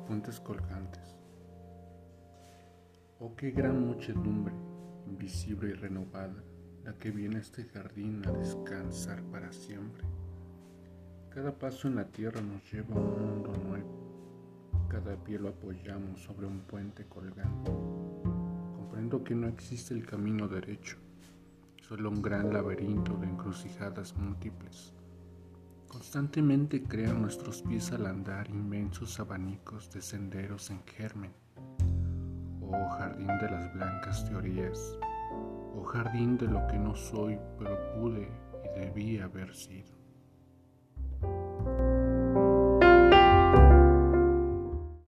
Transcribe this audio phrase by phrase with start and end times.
[0.00, 1.16] flores colgantes.
[3.20, 4.54] Oh, qué gran muchedumbre,
[5.06, 6.42] invisible y renovada,
[6.84, 10.04] la que viene a este jardín a descansar para siempre.
[11.30, 14.86] Cada paso en la tierra nos lleva a un mundo nuevo.
[14.88, 17.72] Cada pie lo apoyamos sobre un puente colgante.
[18.76, 20.98] Comprendo que no existe el camino derecho,
[21.80, 24.94] solo un gran laberinto de encrucijadas múltiples.
[25.94, 31.32] Constantemente crean nuestros pies al andar inmensos abanicos de senderos en germen.
[32.60, 34.98] Oh jardín de las blancas teorías,
[35.72, 38.28] oh jardín de lo que no soy pero pude
[38.64, 40.03] y debí haber sido.